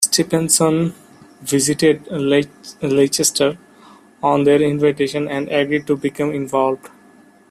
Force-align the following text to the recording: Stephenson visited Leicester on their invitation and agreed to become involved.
Stephenson 0.03 0.95
visited 1.43 2.07
Leicester 2.09 3.59
on 4.23 4.45
their 4.45 4.59
invitation 4.59 5.27
and 5.27 5.47
agreed 5.49 5.85
to 5.85 5.95
become 5.95 6.31
involved. 6.31 6.89